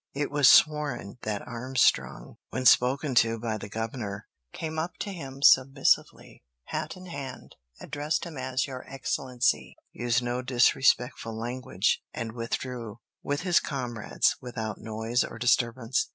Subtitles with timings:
[0.15, 5.43] It was sworn that Armstrong, when spoken to by the governor, came up to him
[5.43, 12.99] submissively, hat in hand, addressed him as "Your Excellency," used no disrespectful language, and withdrew,
[13.21, 16.09] with his comrades, without noise or disturbance.